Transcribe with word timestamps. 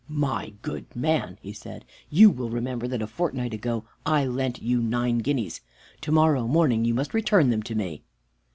"My 0.09 0.53
good 0.63 0.95
man," 0.95 1.37
he 1.43 1.53
said, 1.53 1.85
"you 2.09 2.31
will 2.31 2.49
remember 2.49 2.87
that 2.87 3.03
a 3.03 3.05
fortnight 3.05 3.53
ago 3.53 3.83
I 4.03 4.25
lent 4.25 4.59
you 4.59 4.81
nine 4.81 5.19
guineas. 5.19 5.61
To 6.01 6.11
morrow 6.11 6.47
morning 6.47 6.85
you 6.85 6.95
must 6.95 7.13
return 7.13 7.51
them 7.51 7.61
to 7.61 7.75
me." 7.75 8.01